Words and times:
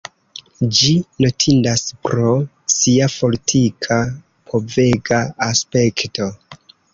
Ĝi 0.77 0.87
notindas 1.25 1.83
pro 2.07 2.31
sia 2.77 3.09
fortika 3.17 3.99
povega 4.55 5.21
aspekto. 5.51 6.31